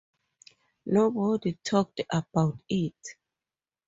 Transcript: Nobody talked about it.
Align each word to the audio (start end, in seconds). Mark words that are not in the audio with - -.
Nobody 0.87 1.59
talked 1.63 2.01
about 2.11 2.57
it. 2.67 2.97